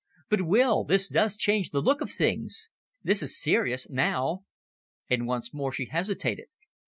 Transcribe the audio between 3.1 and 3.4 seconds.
is